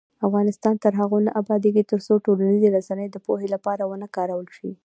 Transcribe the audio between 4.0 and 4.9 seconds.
کارول شي.